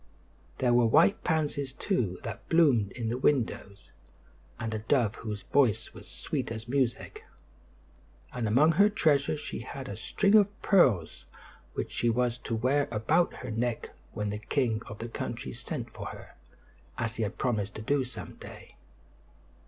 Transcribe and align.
There 0.57 0.73
were 0.73 0.87
white 0.87 1.23
pansies, 1.23 1.73
too, 1.73 2.17
that 2.23 2.49
bloomed 2.49 2.91
in 2.93 3.09
the 3.09 3.19
windows, 3.19 3.91
and 4.59 4.73
a 4.73 4.79
dove 4.79 5.13
whose 5.13 5.43
voice 5.43 5.93
was 5.93 6.07
sweet 6.07 6.51
as 6.51 6.67
music; 6.67 7.23
and 8.33 8.47
among 8.47 8.71
her 8.71 8.89
treasures 8.89 9.39
she 9.39 9.59
had 9.59 9.87
a 9.87 9.95
string 9.95 10.33
of 10.33 10.59
pearls 10.63 11.25
which 11.75 11.91
she 11.91 12.09
was 12.09 12.39
to 12.39 12.55
wear 12.55 12.87
about 12.89 13.31
her 13.35 13.51
neck 13.51 13.91
when 14.11 14.31
the 14.31 14.39
king 14.39 14.81
of 14.87 14.97
the 14.97 15.07
country 15.07 15.53
sent 15.53 15.91
for 15.93 16.07
her, 16.07 16.33
as 16.97 17.17
he 17.17 17.21
had 17.21 17.37
promised 17.37 17.75
to 17.75 17.83
do 17.83 18.03
some 18.03 18.37
day. 18.37 18.77